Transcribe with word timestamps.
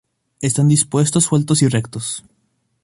Están 0.41 0.67
dispuestos 0.67 1.25
sueltos 1.25 1.61
y 1.61 1.67
rectos. 1.67 2.23